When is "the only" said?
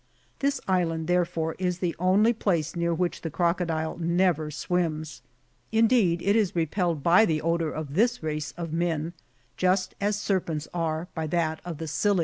1.77-2.33